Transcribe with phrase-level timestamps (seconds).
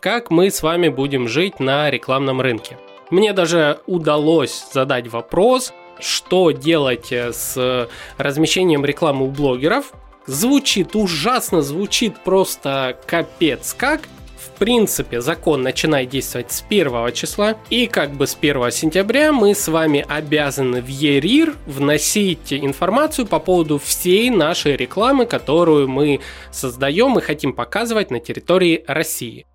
[0.00, 2.78] как мы с вами будем жить на рекламном рынке.
[3.10, 9.92] Мне даже удалось задать вопрос, что делать с размещением рекламы у блогеров.
[10.26, 14.02] Звучит ужасно, звучит просто капец как,
[14.36, 19.54] в принципе, закон начинает действовать с 1 числа, и как бы с 1 сентября мы
[19.54, 26.20] с вами обязаны в ЕРИР вносить информацию по поводу всей нашей рекламы, которую мы
[26.52, 29.46] создаем и хотим показывать на территории России.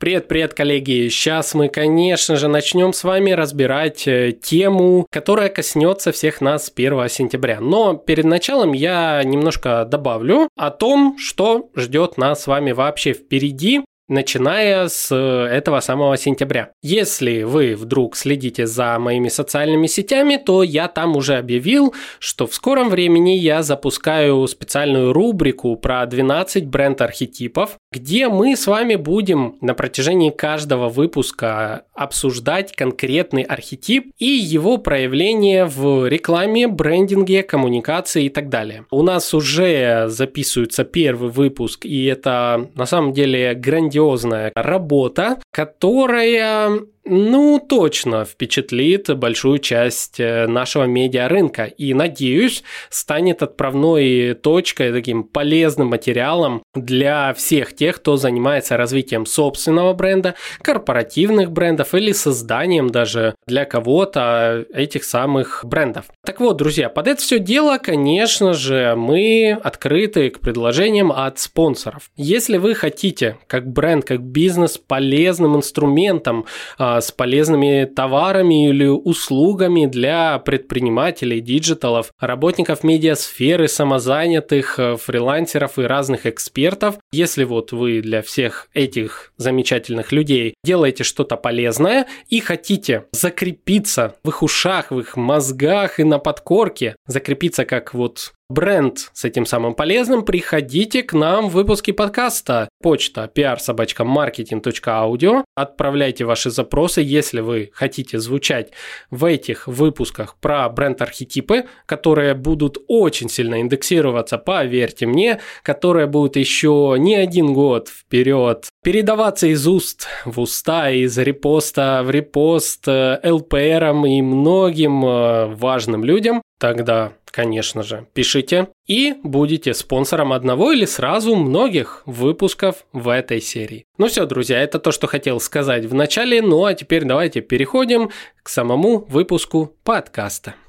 [0.00, 1.08] Привет-привет, коллеги!
[1.08, 6.72] Сейчас мы, конечно же, начнем с вами разбирать э, тему, которая коснется всех нас с
[6.72, 7.58] 1 сентября.
[7.58, 13.82] Но перед началом я немножко добавлю о том, что ждет нас с вами вообще впереди
[14.08, 16.72] начиная с э, этого самого сентября.
[16.82, 22.54] Если вы вдруг следите за моими социальными сетями, то я там уже объявил, что в
[22.54, 29.74] скором времени я запускаю специальную рубрику про 12 бренд-архетипов, где мы с вами будем на
[29.74, 38.48] протяжении каждого выпуска обсуждать конкретный архетип и его проявление в рекламе, брендинге, коммуникации и так
[38.48, 38.84] далее.
[38.90, 47.58] У нас уже записывается первый выпуск, и это на самом деле грандиозная работа, которая ну,
[47.58, 56.62] точно впечатлит большую часть э, нашего медиарынка и, надеюсь, станет отправной точкой, таким полезным материалом
[56.74, 64.66] для всех тех, кто занимается развитием собственного бренда, корпоративных брендов или созданием даже для кого-то
[64.72, 66.06] этих самых брендов.
[66.24, 72.10] Так вот, друзья, под это все дело, конечно же, мы открыты к предложениям от спонсоров.
[72.16, 76.44] Если вы хотите, как бренд, как бизнес, полезным инструментом
[76.76, 85.82] а, с полезными товарами или услугами для предпринимателей, диджиталов, работников медиасферы, самозанятых, э, фрилансеров и
[85.82, 86.98] разных экспертов.
[87.12, 94.28] Если вот вы для всех этих замечательных людей делаете что-то полезное и хотите закрепиться в
[94.28, 99.74] их ушах, в их мозгах и на подкорке, закрепиться как вот бренд с этим самым
[99.74, 102.68] полезным, приходите к нам в выпуске подкаста.
[102.82, 105.44] Почта pr-marketing.audio.
[105.54, 108.72] Отправляйте ваши запросы, если вы хотите звучать
[109.10, 116.96] в этих выпусках про бренд-архетипы, которые будут очень сильно индексироваться, поверьте мне, которые будут еще
[116.98, 124.22] не один год вперед передаваться из уст в уста, из репоста в репост ЛПРам и
[124.22, 132.02] многим э, важным людям, тогда конечно же, пишите и будете спонсором одного или сразу многих
[132.06, 133.84] выпусков в этой серии.
[133.98, 138.10] Ну все, друзья, это то, что хотел сказать в начале, ну а теперь давайте переходим
[138.42, 140.54] к самому выпуску подкаста.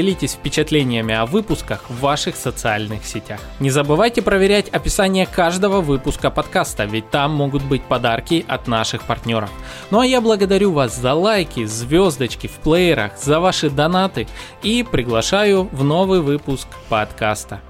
[0.00, 3.38] делитесь впечатлениями о выпусках в ваших социальных сетях.
[3.60, 9.50] Не забывайте проверять описание каждого выпуска подкаста, ведь там могут быть подарки от наших партнеров.
[9.90, 14.26] Ну а я благодарю вас за лайки, звездочки в плеерах, за ваши донаты
[14.62, 17.60] и приглашаю в новый выпуск подкаста.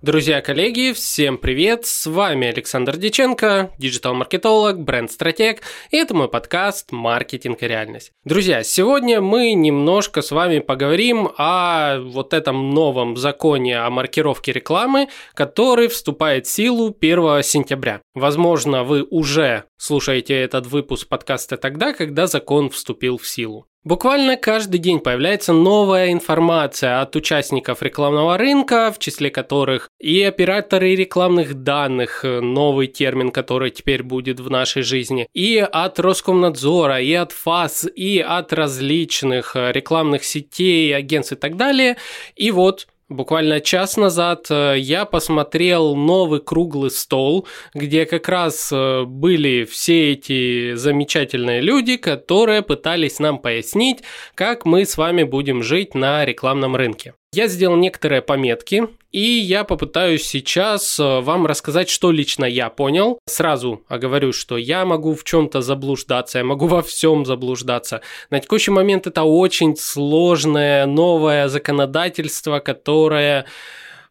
[0.00, 1.84] Друзья, коллеги, всем привет!
[1.84, 8.12] С вами Александр Диченко, диджитал-маркетолог, бренд-стратег, и это мой подкаст «Маркетинг и реальность».
[8.24, 15.08] Друзья, сегодня мы немножко с вами поговорим о вот этом новом законе о маркировке рекламы,
[15.34, 18.00] который вступает в силу 1 сентября.
[18.14, 23.66] Возможно, вы уже слушаете этот выпуск подкаста тогда, когда закон вступил в силу.
[23.84, 30.94] Буквально каждый день появляется новая информация от участников рекламного рынка, в числе которых и операторы
[30.94, 37.32] рекламных данных, новый термин, который теперь будет в нашей жизни, и от Роскомнадзора, и от
[37.32, 41.96] ФАС, и от различных рекламных сетей, агентств и так далее.
[42.34, 49.04] И вот Буквально час назад э, я посмотрел новый круглый стол, где как раз э,
[49.04, 54.02] были все эти замечательные люди, которые пытались нам пояснить,
[54.34, 57.14] как мы с вами будем жить на рекламном рынке.
[57.32, 63.18] Я сделал некоторые пометки, и я попытаюсь сейчас э, вам рассказать, что лично я понял.
[63.26, 68.00] Сразу оговорю, что я могу в чем-то заблуждаться, я могу во всем заблуждаться.
[68.30, 73.44] На текущий момент это очень сложное новое законодательство, которое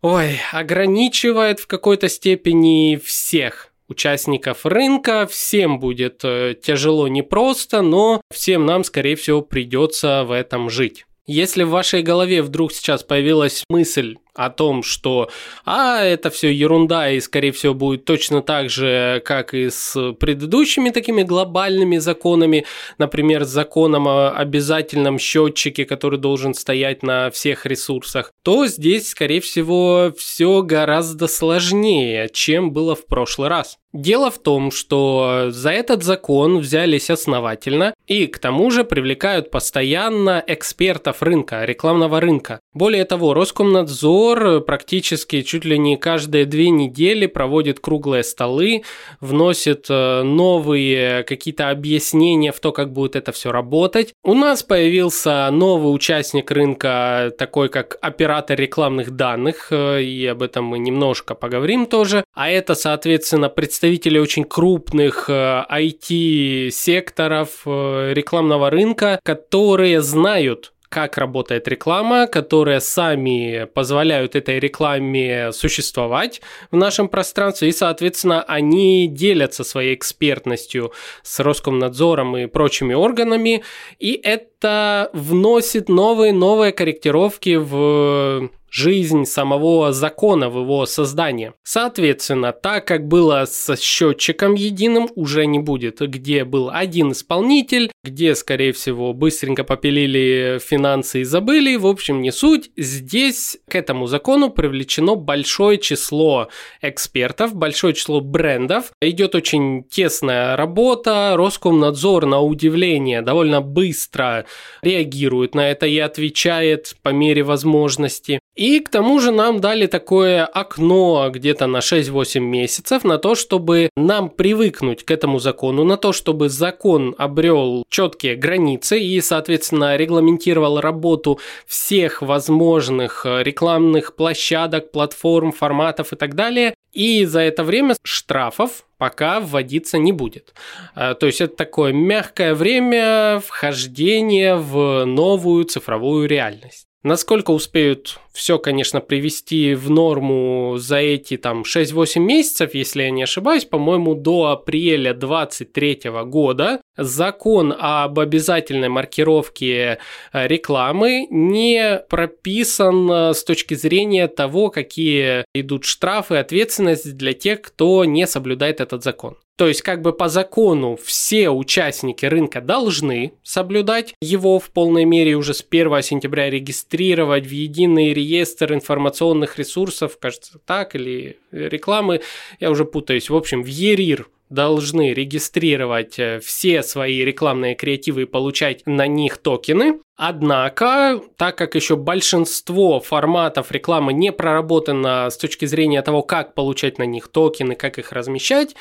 [0.04, 5.26] ой, ограничивает в какой-то степени всех участников рынка.
[5.26, 11.08] Всем будет э, тяжело, непросто, но всем нам, скорее всего, придется в этом жить.
[11.30, 15.30] Если в вашей голове вдруг сейчас появилась мысль о том, что
[15.66, 20.92] а, это все ерунда и, скорее всего, будет точно так же, как и с предыдущими
[20.92, 22.66] такими глобальными законами,
[23.00, 29.42] например, с законом о обязательном счетчике, который должен стоять на всех ресурсах, то здесь, скорее
[29.42, 33.78] всего, все гораздо сложнее, чем было в прошлый раз.
[33.94, 40.44] Дело в том, что за этот закон взялись основательно и к тому же привлекают постоянно
[40.46, 42.60] экспертов рынка, рекламного рынка.
[42.74, 48.84] Более того, Роскомнадзор Набор практически чуть ли не каждые две недели проводит круглые столы,
[49.22, 54.14] вносит э, новые какие-то объяснения в то, как будет это все работать.
[54.26, 60.66] У нас появился новый участник рынка, такой как оператор рекламных данных, э, и об этом
[60.66, 62.26] мы немножко поговорим тоже.
[62.34, 72.28] А это, соответственно, представители очень крупных IT-секторов э, рекламного рынка, которые знают, как работает реклама,
[72.28, 76.42] которые сами позволяют этой рекламе существовать
[76.72, 80.94] в нашем пространстве, и, соответственно, они делятся своей экспертностью
[81.24, 83.64] с Роскомнадзором и прочими органами,
[84.00, 91.54] и это вносит новые-новые корректировки в жизнь самого закона в его создании.
[91.64, 98.36] Соответственно, так как было со счетчиком единым, уже не будет, где был один исполнитель, где,
[98.36, 102.70] скорее всего, быстренько попилили финансы и забыли, в общем, не суть.
[102.78, 106.50] Здесь к этому закону привлечено большое число
[106.84, 108.92] экспертов, большое число брендов.
[109.02, 114.46] Идет очень тесная работа, Роскомнадзор, на удивление, довольно быстро
[114.84, 118.40] реагирует на это и отвечает по мере возможности.
[118.58, 123.92] И к тому же нам дали такое окно где-то на 6-8 месяцев на то, чтобы
[123.96, 130.82] нам привыкнуть к этому закону, на то, чтобы закон обрел четкие границы и, соответственно, регламентировал
[130.82, 136.74] работу всех возможных рекламных площадок, платформ, форматов и так далее.
[136.94, 140.56] И за это время штрафов пока вводиться не будет.
[140.96, 146.88] А, то есть это такое мягкое время вхождения в новую цифровую реальность.
[147.04, 153.24] Насколько успеют все, конечно, привести в норму за эти там 6-8 месяцев, если я не
[153.24, 159.98] ошибаюсь, по-моему, до апреля 2023 года закон об обязательной маркировке
[160.34, 167.34] э, рекламы не прописан э, с точки зрения того, какие идут штрафы и ответственность для
[167.34, 169.38] тех, кто не соблюдает этот закон.
[169.58, 175.34] То есть, как бы по закону все участники рынка должны соблюдать его в полной мере
[175.34, 178.27] уже с 1 сентября регистрировать в единый реестр
[178.74, 182.22] информационных ресурсов, кажется, так, или рекламы,
[182.60, 183.30] я уже путаюсь.
[183.30, 189.38] В общем, в ЕРИР должны регистрировать э, все свои рекламные креативы и получать на них
[189.38, 190.00] токены.
[190.16, 196.98] Однако, так как еще большинство форматов рекламы не проработано с точки зрения того, как получать
[196.98, 198.76] на них токены, как их размещать,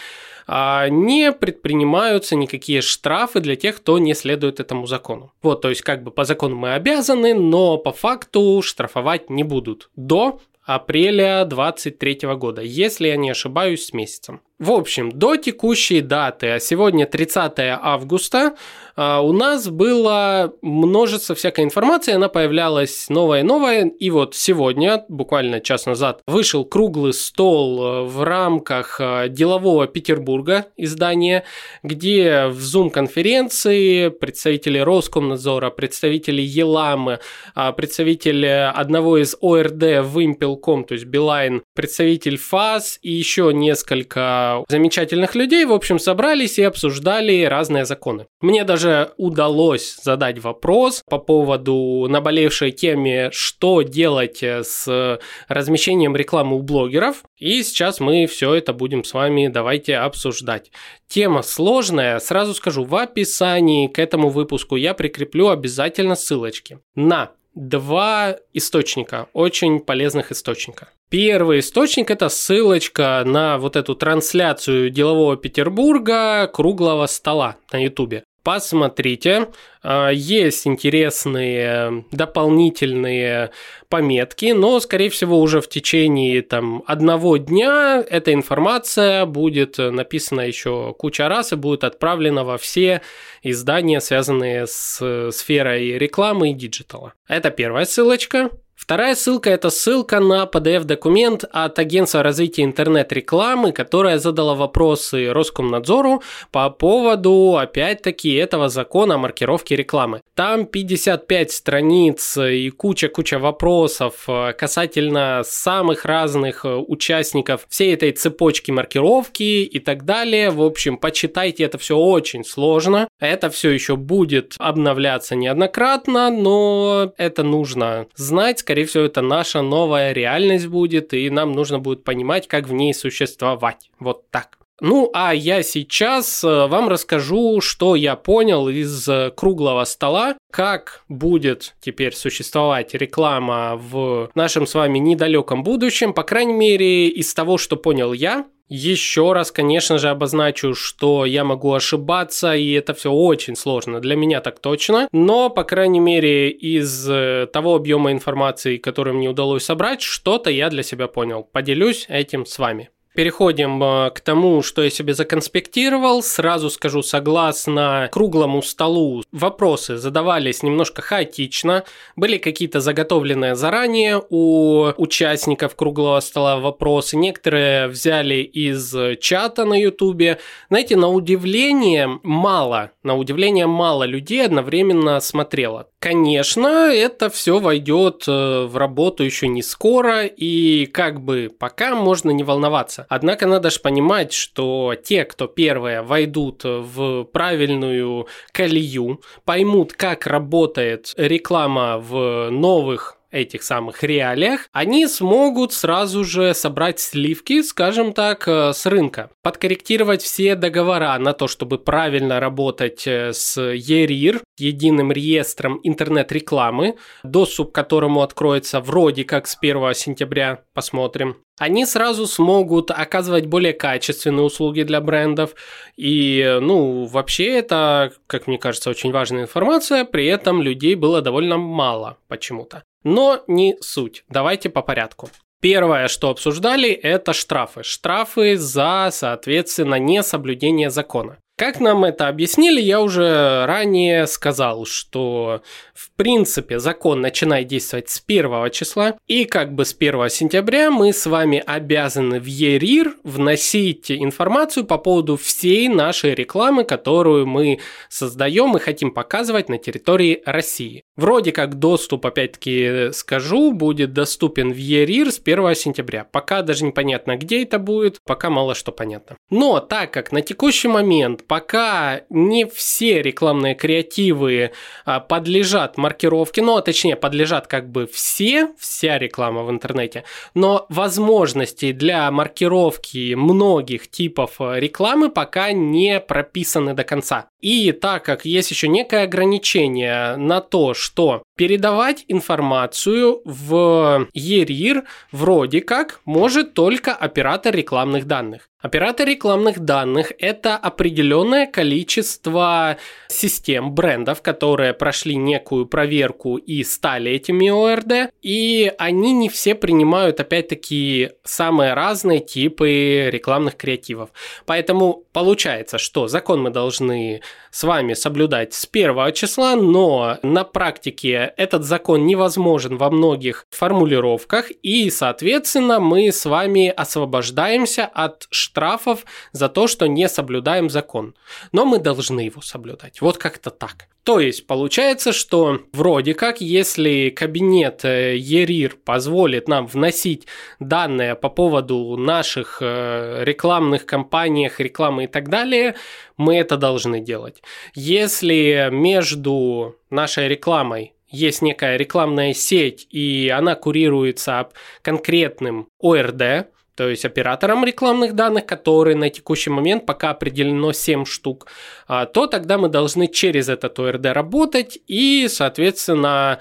[0.47, 5.33] а, не предпринимаются никакие штрафы для тех, кто не следует этому закону.
[5.43, 9.91] Вот, то есть как бы по закону мы обязаны, но по факту штрафовать не будут
[9.97, 14.41] до апреля 2023 года, если я не ошибаюсь с месяцем.
[14.59, 18.55] В общем, до текущей даты, а сегодня 30 августа,
[18.97, 25.05] а, у нас было множество всякой информации, она появлялась новая и новая, и вот сегодня,
[25.11, 31.45] буквально час назад, вышел круглый стол э, в рамках э, делового Петербурга издания,
[31.83, 37.21] где в Zoom-конференции представители Роскомнадзора, представители Еламы,
[37.55, 45.35] а, представитель одного из ОРД Вымпелком, то есть Билайн, представитель ФАС и еще несколько замечательных
[45.35, 48.27] людей, в общем, собрались и обсуждали разные законы.
[48.41, 56.63] Мне даже удалось задать вопрос по поводу наболевшей теме, что делать с размещением рекламы у
[56.63, 57.23] блогеров.
[57.39, 60.71] И сейчас мы все это будем с вами давайте обсуждать.
[61.09, 68.37] Тема сложная, сразу скажу, в описании к этому выпуску я прикреплю обязательно ссылочки на два
[68.53, 70.91] источника, очень полезных источника.
[71.09, 78.25] Первый источник– это ссылочка на вот эту трансляцию делового Петербурга круглого стола на Ютубе.
[78.47, 79.49] Посмотрите,
[79.83, 83.51] а, есть интересные дополнительные
[83.89, 90.95] пометки, но, скорее всего, уже в течение там, одного дня эта информация будет написана еще
[90.97, 93.03] куча раз и будет отправлена во все
[93.43, 97.15] издания, связанные с сферой рекламы и диджитала.
[97.27, 98.51] Это первая ссылочка.
[98.77, 106.69] Вторая ссылка– это ссылка на PDF-документ от Агентства развития интернет-рекламы, которая задала вопросы Роскомнадзору по
[106.69, 110.21] поводу, опять-таки, этого закона о маркировке рекламы.
[110.35, 118.71] Там 55 страниц и куча-куча вопросов э, касательно самых разных э, участников всей этой цепочки
[118.71, 120.51] маркировки и так далее.
[120.51, 123.09] В общем, почитайте, это все очень сложно.
[123.21, 130.11] Это все еще будет обновляться неоднократно, но это нужно знать, скорее всего, это наша новая
[130.11, 133.91] реальность будет, и нам нужно будет понимать, как в ней существовать.
[134.01, 134.59] Вот так.
[134.81, 141.05] Ну, а я сейчас э, вам расскажу, что я понял из э, круглого стола, как
[141.09, 147.57] будет теперь существовать реклама в нашем с вами недалеком будущем, по крайней мере, из того,
[147.57, 153.13] что понял я, еще раз, конечно же, обозначу, что я могу ошибаться, и это все
[153.13, 154.01] очень сложно.
[154.01, 155.09] Для меня так точно.
[155.13, 160.69] Но, по крайней мере, из э, того объема информации, который мне удалось собрать, что-то я
[160.69, 161.45] для себя понял.
[161.45, 162.91] Поделюсь этим с вами.
[163.17, 166.23] Переходим э, к тому, что я себе законспектировал.
[166.23, 171.85] Сразу скажу, согласно круглому столу, вопросы задавались немножко хаотично.
[172.15, 177.17] Были какие-то заготовленные заранее у участников круглого стола вопросы.
[177.17, 180.39] Некоторые взяли из чата на ютубе.
[180.69, 185.89] Знаете, на удивление мало, на удивление мало людей одновременно смотрело.
[185.99, 192.31] Конечно, это все войдет э, в работу еще не скоро, и как бы пока можно
[192.31, 193.07] не волноваться.
[193.09, 201.15] Однако надо же понимать, что те, кто первые войдут в правильную колею, поймут, как работает
[201.17, 208.73] реклама в новых этих самых реалиях, они смогут сразу же собрать сливки, скажем так, э,
[208.73, 209.31] с рынка.
[209.43, 217.73] Подкорректировать все договора на то, чтобы правильно работать э, с ERIR, единым реестром интернет-рекламы, доступ
[217.73, 224.45] к которому откроется вроде как с 1 сентября, посмотрим они сразу смогут оказывать более качественные
[224.45, 225.55] услуги для брендов.
[225.97, 230.05] И, ну, вообще это, как мне кажется, очень важная информация.
[230.05, 232.83] При этом людей было довольно мало почему-то.
[233.07, 234.25] Но не суть.
[234.29, 235.31] Давайте по порядку.
[235.61, 237.85] Первое, что обсуждали, это штрафы.
[237.85, 241.39] Штрафы за, соответственно, несоблюдение закона.
[241.59, 245.63] Как нам это объяснили, я уже ранее сказал, что
[245.95, 251.15] в принципе закон начинает действовать с 1 числа, и как бы с 1 сентября мы
[251.15, 258.77] с вами обязаны в ЕРИР вносить информацию по поводу всей нашей рекламы, которую мы создаем
[258.77, 261.05] и хотим показывать на территории России.
[261.17, 266.25] Вроде как доступ, опять-таки скажу, будет доступен в ЕРИР с 1 сентября.
[266.25, 269.37] Пока даже непонятно, где это будет, пока мало что понятно.
[269.49, 274.73] Но так как на текущий момент пока не все рекламные креативы
[275.05, 280.25] а, подлежат маркировке, ну, а точнее, подлежат как бы все, вся реклама в интернете,
[280.55, 287.49] но возможности для маркировки многих типов а, рекламы пока не прописаны до конца.
[287.61, 295.81] И так как есть еще некое ограничение на то, что передавать информацию в ЕРИР вроде
[295.81, 298.69] как может только оператор рекламных данных.
[298.83, 307.71] Оператор рекламных данных– это определенное количество систем, брендов, которые прошли некую проверку и стали этими
[307.71, 314.29] ОРД, и они не все принимают, опять-таки, самые разные типы рекламных креативов.
[314.67, 317.41] Поэтому получается, что закон мы должны
[317.71, 324.71] с вами соблюдать с первого числа, но на практике этот закон невозможен во многих формулировках,
[324.83, 331.35] и, соответственно, мы с вами освобождаемся от штрафов за то, что не соблюдаем закон.
[331.73, 333.23] Но мы должны его соблюдать.
[333.23, 334.09] Вот как-то так.
[334.23, 340.47] То есть получается, что вроде как, если кабинет э, ЕРИР позволит нам вносить
[340.79, 345.95] данные по поводу наших э, рекламных кампаний, рекламы и так далее,
[346.37, 347.63] мы это должны делать.
[347.95, 354.69] Если между нашей рекламой есть некая рекламная сеть, и она курируется
[355.03, 361.67] конкретным ОРД, то есть оператором рекламных данных, которые на текущий момент пока определено 7 штук,
[362.09, 366.59] а, то тогда мы должны через этот ОРД работать и, соответственно,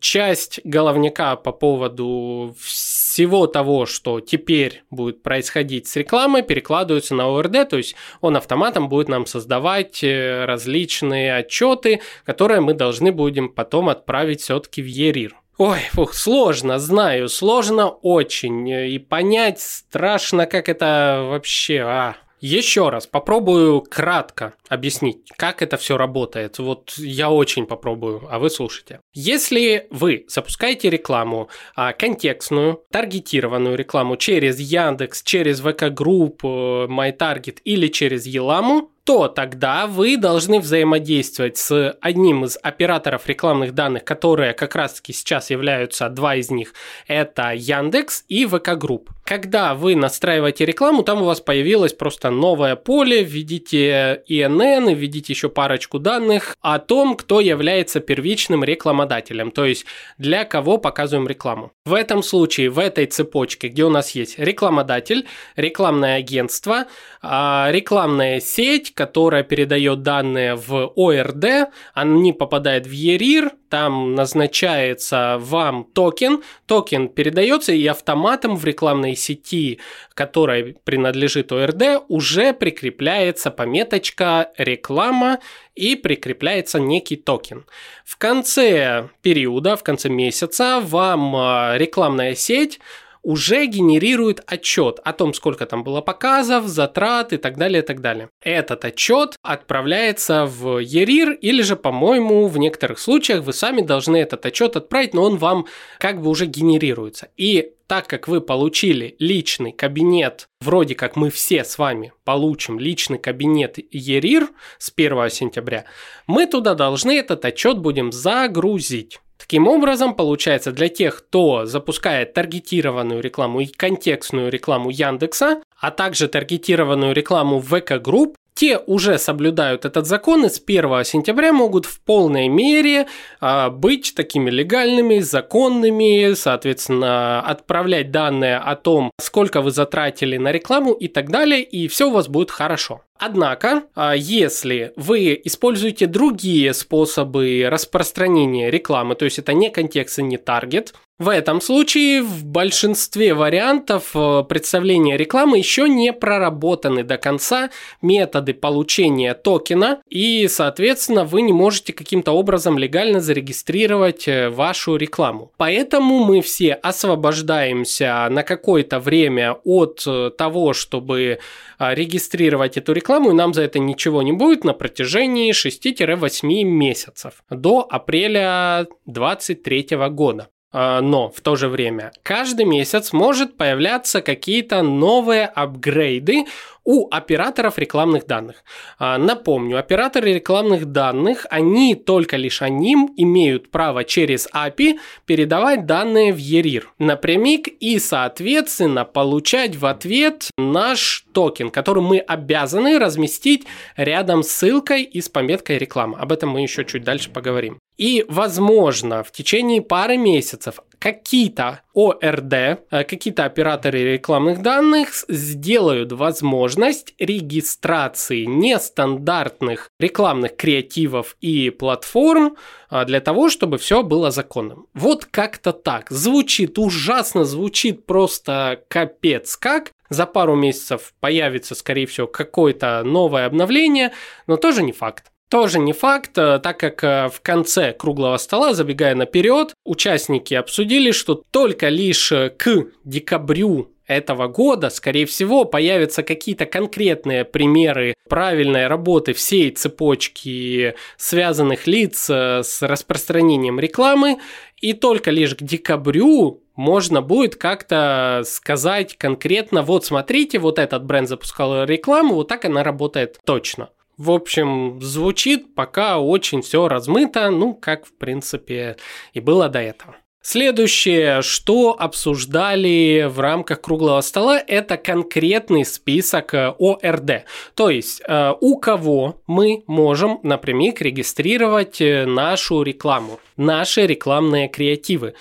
[0.00, 7.68] часть головника по поводу всего того, что теперь будет происходить с рекламой, перекладывается на ОРД,
[7.68, 13.88] то есть он автоматом будет нам создавать э, различные отчеты, которые мы должны будем потом
[13.88, 15.36] отправить все-таки в ЕРИР.
[15.56, 18.68] Ой, фух, сложно, знаю, сложно очень.
[18.68, 21.80] И понять страшно, как это вообще...
[21.80, 22.16] А.
[22.40, 26.58] Еще раз попробую кратко объяснить, как это все работает.
[26.58, 29.00] Вот я очень попробую, а вы слушайте.
[29.14, 37.86] Если вы запускаете рекламу а, контекстную, таргетированную рекламу через Яндекс, через VK Group, MyTarget или
[37.86, 44.54] через eLam у, то тогда вы должны взаимодействовать с одним из операторов рекламных данных, которые
[44.54, 46.72] как раз-таки сейчас являются два из них.
[47.06, 49.10] Это Яндекс и VK Group.
[49.24, 55.48] Когда вы настраиваете рекламу, там у вас появилось просто новое поле, введите ИНН, введите еще
[55.48, 59.86] парочку данных о том, кто является первичным рекламодателем, то есть
[60.18, 61.72] для кого показываем рекламу.
[61.84, 66.86] В этом случае, в этой цепочке, где у нас есть рекламодатель, рекламное агентство,
[67.22, 75.84] а, рекламная сеть, которая передает данные в ОРД, они попадают в ЕРИР, там назначается вам
[75.84, 79.80] токен, токен передается и автоматом в рекламной сети,
[80.14, 85.40] которой принадлежит ОРД, уже прикрепляется пометочка реклама
[85.74, 87.66] и прикрепляется некий токен.
[88.04, 92.78] В конце периода, в конце месяца вам а, рекламная сеть
[93.24, 98.00] уже генерирует отчет о том, сколько там было показов, затрат и так далее, и так
[98.00, 98.28] далее.
[98.40, 104.46] Этот отчет отправляется в ЕРИР или же, по-моему, в некоторых случаях вы сами должны этот
[104.46, 105.66] отчет отправить, но он вам
[105.98, 107.28] как бы уже генерируется.
[107.36, 113.18] И так как вы получили личный кабинет, вроде как мы все с вами получим личный
[113.18, 115.84] кабинет ЕРИР с 1 сентября,
[116.26, 119.20] мы туда должны этот отчет будем загрузить.
[119.44, 126.28] Таким образом, получается, для тех, кто запускает таргетированную рекламу и контекстную рекламу Яндекса, а также
[126.28, 132.00] таргетированную рекламу ВК Групп, те уже соблюдают этот закон и с 1 сентября могут в
[132.00, 133.06] полной мере
[133.40, 140.92] а, быть такими легальными, законными, соответственно, отправлять данные о том, сколько вы затратили на рекламу
[140.92, 143.02] и так далее, и все у вас будет хорошо.
[143.18, 150.22] Однако, а, если вы используете другие способы распространения рекламы, то есть это не контекст и
[150.22, 157.18] не таргет, в этом случае в большинстве вариантов э, представления рекламы еще не проработаны до
[157.18, 157.70] конца
[158.02, 165.52] методы получения токена, и, соответственно, вы не можете каким-то образом легально зарегистрировать э, вашу рекламу.
[165.56, 171.38] Поэтому мы все освобождаемся на какое-то время от э, того, чтобы
[171.78, 177.86] регистрировать эту рекламу, и нам за это ничего не будет на протяжении 6-8 месяцев до
[177.88, 180.48] апреля 2023 года.
[180.76, 186.46] А, но в то же время каждый месяц может появляться какие-то новые апгрейды
[186.82, 188.64] у операторов рекламных данных.
[188.98, 196.32] А, напомню, операторы рекламных данных, они только лишь они имеют право через API передавать данные
[196.32, 203.64] в ERIR напрямик и, соответственно, получать в ответ наш токен, который мы обязаны разместить
[203.96, 206.18] рядом с ссылкой и с пометкой реклама.
[206.18, 207.78] Об этом мы еще чуть дальше поговорим.
[207.96, 217.14] И, возможно, в течение пары месяцев какие-то ОРД, э, какие-то операторы рекламных данных сделают возможность
[217.18, 222.56] регистрации нестандартных рекламных креативов и платформ
[222.88, 224.86] а, для того, чтобы все было законным.
[224.94, 226.10] Вот как-то так.
[226.10, 229.92] Звучит ужасно, звучит просто капец как.
[230.08, 234.12] За пару месяцев появится, скорее всего, какое-то новое обновление,
[234.46, 235.33] но тоже не факт.
[235.54, 241.12] Тоже не факт, э, так как э, в конце круглого стола, забегая наперед, участники обсудили,
[241.12, 248.88] что только лишь э, к декабрю этого года, скорее всего, появятся какие-то конкретные примеры правильной
[248.88, 254.40] работы всей цепочки связанных лиц с распространением рекламы,
[254.80, 261.28] и только лишь к декабрю можно будет как-то сказать конкретно, вот смотрите, вот этот бренд
[261.28, 263.90] запускал рекламу, вот так она работает точно.
[264.16, 268.96] В общем, звучит пока очень все размыто, ну, как, в принципе,
[269.32, 270.16] и было до этого.
[270.46, 277.46] Следующее, что обсуждали в рамках круглого стола, это конкретный список э, ОРД.
[277.74, 285.32] То есть, э, у кого мы можем напрямик регистрировать э, нашу рекламу, наши рекламные креативы.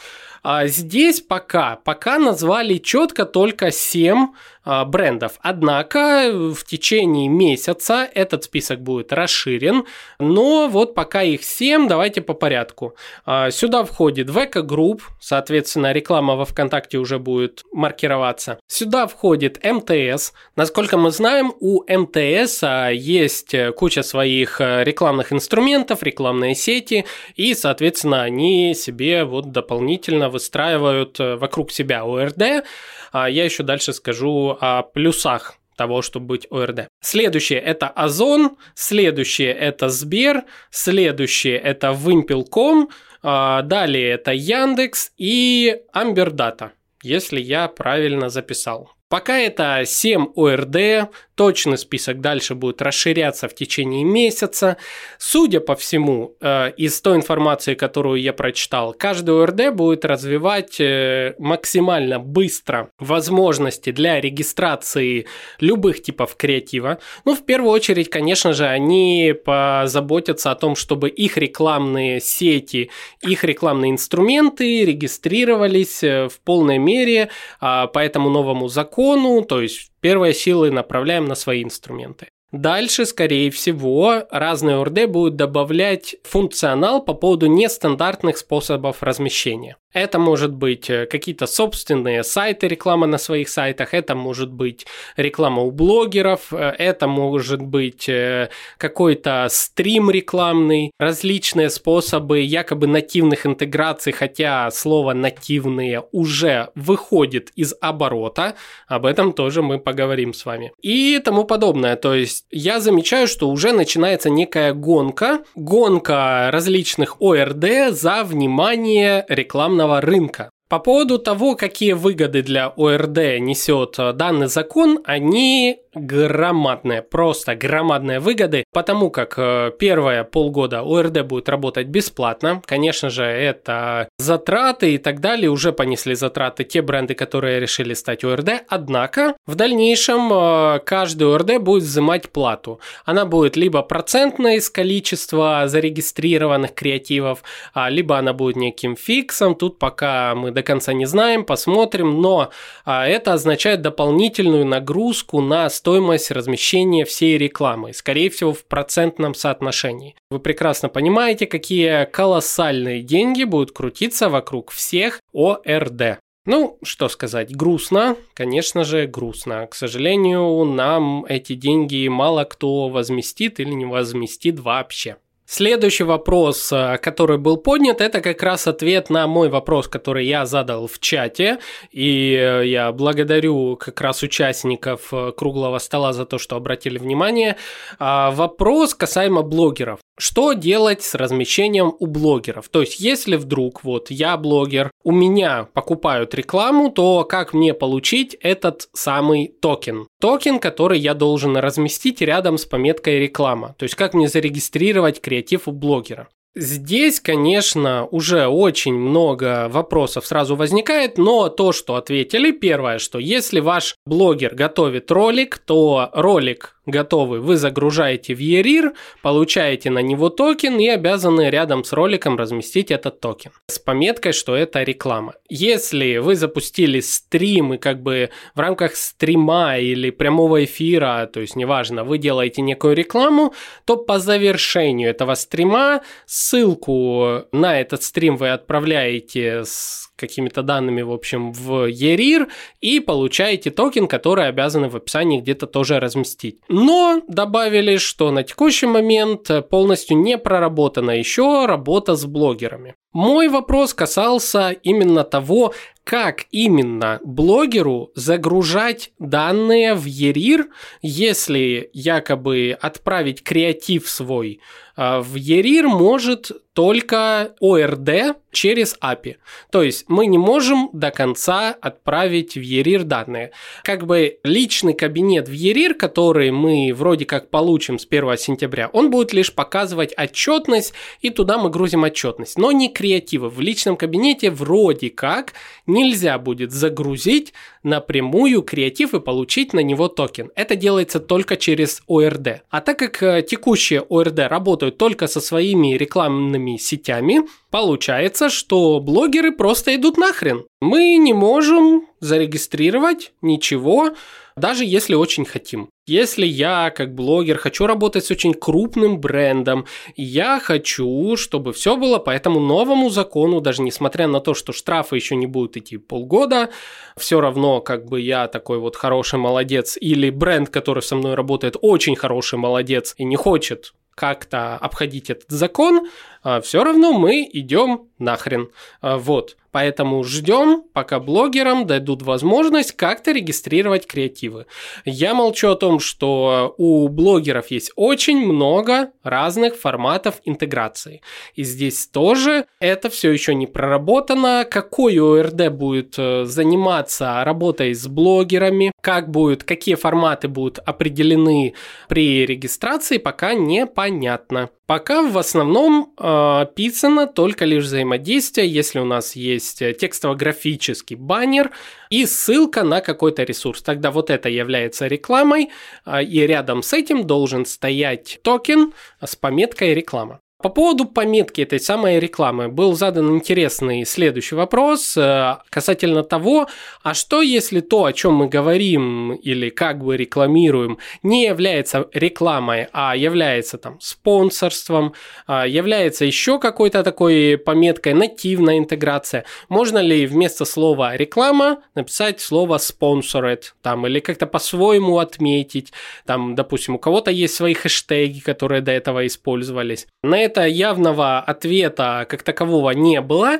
[0.41, 4.27] А здесь пока, пока назвали четко только 7 а,
[4.65, 5.33] брендов.
[5.41, 9.85] Однако в течение месяца этот список будет расширен,
[10.19, 12.95] но вот пока их 7, давайте по порядку.
[13.25, 18.59] А, сюда входит ВК Групп, соответственно, реклама во ВКонтакте уже будет маркироваться.
[18.67, 20.33] Сюда входит МТС.
[20.55, 28.23] Насколько мы знаем, у МТС а, есть куча своих рекламных инструментов, рекламные сети, и, соответственно,
[28.23, 32.65] они себе вот дополнительно выстраивают вокруг себя ОРД.
[33.13, 36.87] Я еще дальше скажу о плюсах того, чтобы быть ОРД.
[37.01, 42.89] Следующее– это Озон, следующее– это Сбер, следующее– это Вымпелком,
[43.21, 48.91] а, далее это Яндекс и Амбердата, если я правильно записал.
[49.09, 54.77] Пока это 7 ОРД, точный список дальше будет расширяться в течение месяца.
[55.17, 61.35] Судя по всему, э, из той информации, которую я прочитал, каждый ОРД будет развивать э,
[61.39, 65.27] максимально быстро возможности для регистрации
[65.59, 66.99] любых типов креатива.
[67.25, 72.89] Ну, в первую очередь, конечно же, они позаботятся о том, чтобы их рекламные сети,
[73.21, 79.92] их рекламные инструменты регистрировались э, в полной мере а, по этому новому закону, то есть
[80.03, 82.27] Первые силы направляем на свои инструменты.
[82.51, 89.77] Дальше, скорее всего, разные ОРД будут добавлять функционал по поводу нестандартных способов размещения.
[89.93, 94.85] Это может быть э, какие-то собственные сайты, реклама на своих сайтах, это может быть
[95.17, 103.45] реклама у блогеров, э, это может быть э, какой-то стрим рекламный, различные способы якобы нативных
[103.45, 108.55] интеграций, хотя слово нативные уже выходит из оборота,
[108.87, 110.71] об этом тоже мы поговорим с вами.
[110.81, 117.91] И тому подобное, то есть я замечаю, что уже начинается некая гонка, гонка различных ОРД
[117.93, 120.49] за внимание рекламного свободного рынка.
[120.69, 128.19] По поводу того, какие выгоды для ОРД несет э, данный закон, они громадные, просто громадные
[128.19, 132.61] выгоды, потому как э, первые полгода ОРД будет работать бесплатно.
[132.65, 138.23] Конечно же, это затраты и так далее, уже понесли затраты те бренды, которые решили стать
[138.23, 142.79] ОРД, однако в дальнейшем э, каждый ОРД будет взимать плату.
[143.05, 149.79] Она будет либо процентной из количества зарегистрированных креативов, а, либо она будет неким фиксом, тут
[149.79, 152.49] пока мы до конца не знаем, посмотрим, но
[152.85, 160.15] а, это означает дополнительную нагрузку на стоимость размещения всей рекламы, скорее всего, в процентном соотношении.
[160.29, 166.19] Вы прекрасно понимаете, какие колоссальные деньги будут крутиться вокруг всех ОРД.
[166.45, 169.67] Ну, что сказать, грустно, конечно же, грустно.
[169.67, 175.17] К сожалению, нам эти деньги мало кто возместит или не возместит вообще.
[175.45, 180.45] Следующий вопрос, э, который был поднят, это как раз ответ на мой вопрос, который я
[180.45, 181.59] задал в чате.
[181.91, 187.57] И э, я благодарю как раз участников э, круглого стола за то, что обратили внимание.
[187.99, 189.99] А, вопрос касаемо блогеров.
[190.17, 192.69] Что делать с размещением у блогеров?
[192.69, 198.35] То есть, если вдруг вот я блогер, у меня покупают рекламу, то как мне получить
[198.39, 200.07] этот самый токен?
[200.21, 203.75] Токен, который я должен разместить рядом с пометкой реклама.
[203.77, 206.27] То есть, как мне зарегистрировать креатив у блогера?
[206.55, 213.59] Здесь, конечно, уже очень много вопросов сразу возникает, но то, что ответили, первое, что если
[213.59, 220.77] ваш блогер готовит ролик, то ролик готовый вы загружаете в ERIR, получаете на него токен
[220.79, 225.35] и обязаны рядом с роликом разместить этот токен с пометкой, что это реклама.
[225.49, 231.55] Если вы запустили стрим и как бы в рамках стрима или прямого эфира, то есть
[231.55, 233.53] неважно, вы делаете некую рекламу,
[233.85, 236.01] то по завершению этого стрима
[236.43, 242.47] ссылку на этот стрим вы отправляете с какими-то данными, в общем, в ERIR
[242.81, 246.59] и получаете токен, который обязаны в описании где-то тоже разместить.
[246.69, 252.95] Но добавили, что на текущий момент полностью не проработана еще работа с блогерами.
[253.13, 255.73] Мой вопрос касался именно того,
[256.03, 260.65] как именно блогеру загружать данные в ERIR,
[261.01, 264.59] если якобы отправить креатив свой
[264.95, 269.35] а, в ERIR может только ORD через API.
[269.71, 273.51] То есть мы не можем до конца отправить в ERIR данные.
[273.83, 279.09] Как бы личный кабинет в ERIR, который мы вроде как получим с 1 сентября, он
[279.11, 283.49] будет лишь показывать отчетность, и туда мы грузим отчетность, но не креативы.
[283.49, 285.53] В личном кабинете вроде как
[285.87, 290.51] нельзя будет загрузить напрямую креатив и получить на него токен.
[290.55, 292.61] Это делается только через ORD.
[292.69, 299.51] А так как э, текущие ORD работают только со своими рекламными сетями, получается, что блогеры
[299.51, 300.65] просто идут нахрен.
[300.81, 304.11] Мы не можем зарегистрировать ничего,
[304.55, 305.89] даже если очень хотим.
[306.05, 312.19] Если я, как блогер, хочу работать с очень крупным брендом, я хочу, чтобы все было
[312.19, 316.69] по этому новому закону, даже несмотря на то, что штрафы еще не будут идти полгода,
[317.17, 321.77] все равно, как бы я такой вот хороший молодец, или бренд, который со мной работает,
[321.81, 326.07] очень хороший молодец и не хочет как-то обходить этот закон,
[326.43, 328.69] а, все равно мы идем нахрен.
[329.01, 329.57] А, вот.
[329.73, 334.67] Поэтому ждем, пока блогерам дадут возможность как-то регистрировать креативы.
[335.03, 341.21] Я молчу о том, что у блогеров есть очень много разных форматов интеграции.
[341.55, 344.67] И здесь тоже это все еще не проработано.
[344.69, 351.73] Какой ОРД будет э, заниматься работой с блогерами, как будет, какие форматы будут определены
[352.07, 354.69] при регистрации, пока непонятно.
[354.85, 361.71] Пока в основном э, описано только лишь взаимодействие, если у нас есть текстово-графический баннер
[362.09, 363.81] и ссылка на какой-то ресурс.
[363.81, 365.69] Тогда вот это является рекламой,
[366.05, 370.39] э, и рядом с этим должен стоять токен с пометкой реклама.
[370.63, 376.69] По поводу пометки этой самой рекламы был задан интересный следующий вопрос э, касательно того,
[377.01, 382.87] а что если то, о чем мы говорим или как бы рекламируем, не является рекламой,
[382.93, 385.13] а является там спонсорством,
[385.47, 389.43] а является еще какой-то такой пометкой нативная интеграция.
[389.67, 395.91] Можно ли вместо слова реклама написать слово sponsored там или как-то по-своему отметить,
[396.25, 400.07] там, допустим, у кого-то есть свои хэштеги, которые до этого использовались.
[400.23, 403.59] На это это явного ответа как такового не было.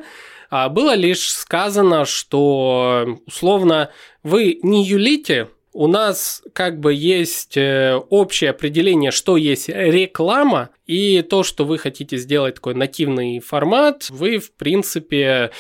[0.52, 3.90] А было лишь сказано, что условно
[4.22, 11.22] вы не юлите, у нас как бы есть э, общее определение, что есть реклама, и
[11.22, 15.52] то, что вы хотите сделать такой нативный формат, вы, в принципе,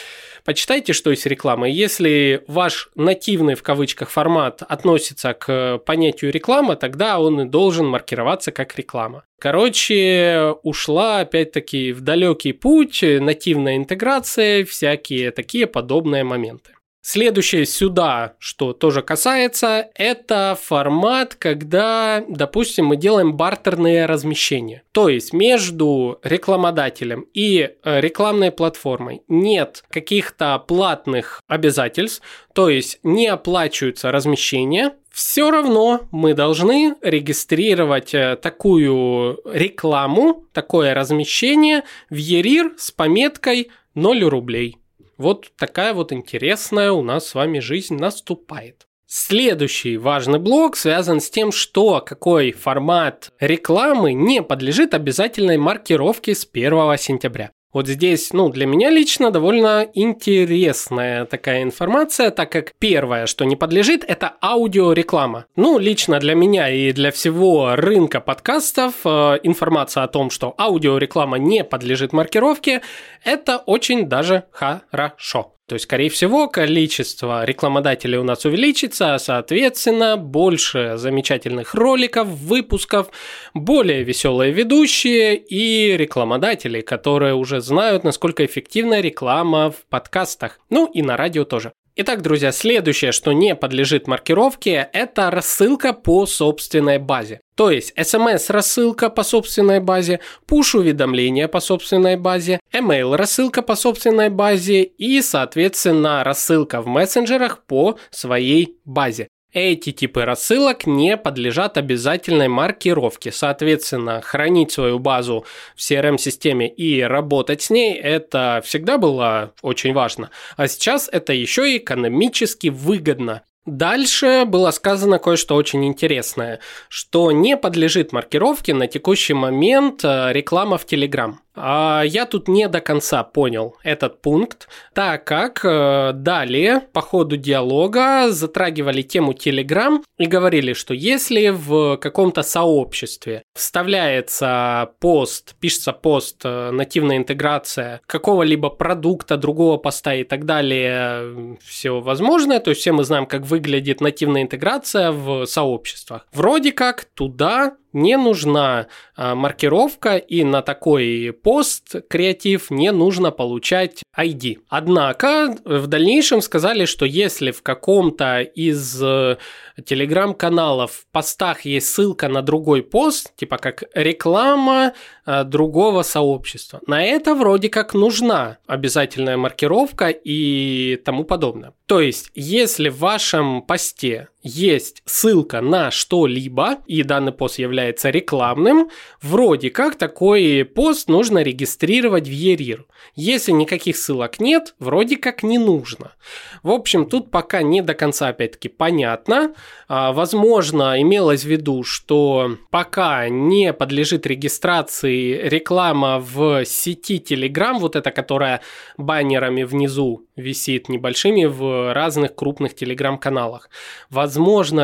[0.43, 1.69] почитайте, что есть реклама.
[1.69, 8.51] Если ваш нативный, в кавычках, формат относится к понятию реклама, тогда он и должен маркироваться
[8.51, 9.23] как реклама.
[9.39, 16.71] Короче, ушла опять-таки в далекий путь, нативная интеграция, всякие такие подобные моменты.
[17.05, 24.83] Следующее сюда, что тоже касается, это формат, когда, допустим, мы делаем бартерные размещения.
[24.93, 33.27] То есть между рекламодателем и э, рекламной платформой нет каких-то платных обязательств, то есть не
[33.27, 42.91] оплачиваются размещения, все равно мы должны регистрировать э, такую рекламу, такое размещение в ЕРИР с
[42.91, 44.77] пометкой 0 рублей.
[45.23, 48.87] Вот такая вот интересная у нас с вами жизнь наступает.
[49.05, 56.45] Следующий важный блок связан с тем, что какой формат рекламы не подлежит обязательной маркировке с
[56.51, 57.51] 1 сентября.
[57.73, 63.55] Вот здесь, ну, для меня лично довольно интересная такая информация, так как первое, что не
[63.55, 65.45] подлежит, это аудиореклама.
[65.55, 71.39] Ну, лично для меня и для всего рынка подкастов э, информация о том, что аудиореклама
[71.39, 72.81] не подлежит маркировке,
[73.23, 75.55] это очень даже хорошо.
[75.73, 83.07] То есть, скорее всего, количество рекламодателей у нас увеличится, а, соответственно, больше замечательных роликов, выпусков,
[83.55, 91.01] более веселые ведущие и рекламодатели, которые уже знают, насколько эффективна реклама в подкастах, ну и
[91.01, 91.73] на радио тоже.
[91.95, 97.41] Итак, друзья, следующее, что не подлежит маркировке, это рассылка по собственной базе.
[97.55, 105.21] То есть смс-рассылка по собственной базе, push-уведомления по собственной базе, email-рассылка по собственной базе и,
[105.21, 109.27] соответственно, рассылка в мессенджерах по своей базе.
[109.53, 113.31] Эти типы рассылок не подлежат обязательной маркировке.
[113.31, 120.31] Соответственно, хранить свою базу в CRM-системе и работать с ней– это всегда было очень важно.
[120.57, 123.43] А сейчас это еще и экономически выгодно.
[123.65, 130.77] Дальше было сказано кое-что очень интересное, что не подлежит маркировке на текущий момент э, реклама
[130.77, 131.35] в Telegram.
[131.55, 137.37] А я тут не до конца понял этот пункт, так как э, далее по ходу
[137.37, 146.41] диалога затрагивали тему Telegram и говорили, что если в каком-то сообществе вставляется пост, пишется пост,
[146.43, 152.91] э, нативная интеграция какого-либо продукта, другого поста и так далее, все возможное, то есть все
[152.93, 156.25] мы знаем, как выглядит нативная интеграция в сообществах.
[156.33, 164.03] Вроде как туда не нужна а, маркировка, и на такой пост креатив не нужно получать
[164.17, 164.59] ID.
[164.69, 169.37] Однако в дальнейшем сказали, что если в каком-то из э,
[169.85, 174.93] телеграм-каналов в постах есть ссылка на другой пост, типа как реклама
[175.25, 181.73] э, другого сообщества, на это вроде как нужна обязательная маркировка и тому подобное.
[181.85, 188.89] То есть, если в вашем посте есть ссылка на что-либо, и данный пост является рекламным,
[189.21, 192.85] вроде как такой пост нужно регистрировать в ЕРИР.
[193.15, 196.13] Если никаких ссылок нет, вроде как не нужно.
[196.61, 199.53] В общем, тут пока не до конца, опять-таки, понятно.
[199.87, 207.95] А, возможно, имелось в виду, что пока не подлежит регистрации реклама в сети Telegram, вот
[207.95, 208.61] эта, которая
[208.97, 213.69] баннерами внизу висит небольшими в разных крупных телеграм-каналах.
[214.09, 214.32] Возможно,